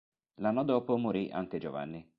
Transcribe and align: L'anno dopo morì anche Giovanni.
L'anno 0.39 0.63
dopo 0.63 0.97
morì 0.97 1.29
anche 1.31 1.59
Giovanni. 1.59 2.09